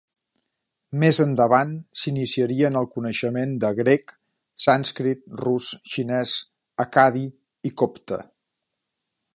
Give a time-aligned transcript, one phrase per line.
[1.01, 4.15] Més endavant s'iniciaria en el coneixement de grec,
[4.67, 6.35] sànscrit, rus, xinès,
[6.87, 7.25] accadi
[7.71, 8.23] i copte.